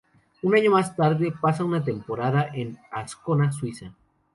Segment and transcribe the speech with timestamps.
[0.41, 3.93] Un año más tarde, pasa una temporada en Ascona, Suiza.